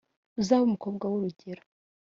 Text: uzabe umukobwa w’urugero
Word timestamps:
uzabe 0.41 0.63
umukobwa 0.65 1.05
w’urugero 1.11 1.61